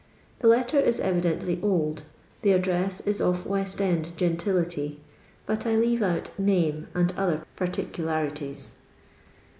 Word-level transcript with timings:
The 0.39 0.47
letter 0.47 0.79
is 0.79 0.99
evidently 0.99 1.59
old, 1.61 2.01
the 2.41 2.53
addreu 2.57 3.05
is 3.05 3.21
of 3.21 3.45
West 3.45 3.79
end 3.79 4.11
centility, 4.17 4.97
but 5.45 5.67
I 5.67 5.75
leave 5.75 6.01
out 6.01 6.31
name 6.39 6.87
and 6.95 7.11
other 7.15 7.45
parti 7.55 7.83
cularities:— 7.83 8.71